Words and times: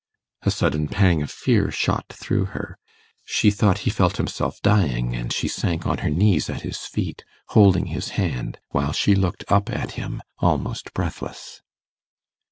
A 0.41 0.49
sudden 0.49 0.87
pang 0.87 1.21
of 1.21 1.29
fear 1.29 1.69
shot 1.69 2.05
through 2.09 2.45
her. 2.57 2.75
She 3.23 3.51
thought 3.51 3.77
he 3.85 3.91
felt 3.91 4.17
himself 4.17 4.59
dying, 4.63 5.15
and 5.15 5.31
she 5.31 5.47
sank 5.47 5.85
on 5.85 5.99
her 5.99 6.09
knees 6.09 6.49
at 6.49 6.61
his 6.63 6.79
feet, 6.79 7.23
holding 7.49 7.85
his 7.85 8.09
hand, 8.17 8.57
while 8.69 8.93
she 8.93 9.13
looked 9.13 9.45
up 9.47 9.69
at 9.69 9.91
him, 9.91 10.23
almost 10.39 10.91
breathless. 10.95 11.61